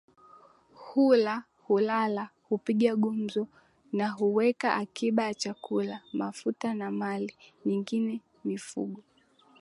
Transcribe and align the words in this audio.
hula 0.83 1.35
hulala 1.63 2.29
hupiga 2.49 2.95
gumzo 2.95 3.47
na 3.93 4.09
huweka 4.09 4.75
akiba 4.75 5.23
ya 5.23 5.33
chakula 5.33 6.01
mafuta 6.13 6.73
na 6.73 6.91
mali 6.91 7.35
nyingine 7.65 8.21
Mifugo 8.45 9.03